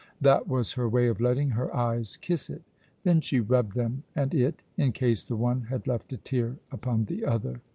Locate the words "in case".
4.75-5.23